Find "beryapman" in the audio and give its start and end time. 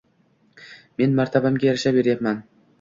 2.01-2.45